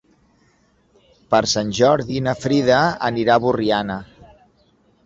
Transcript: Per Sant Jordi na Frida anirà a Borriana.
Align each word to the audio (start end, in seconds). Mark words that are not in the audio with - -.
Per 1.35 1.41
Sant 1.51 1.75
Jordi 1.81 2.25
na 2.29 2.35
Frida 2.47 2.81
anirà 3.13 3.39
a 3.39 3.45
Borriana. 3.47 4.01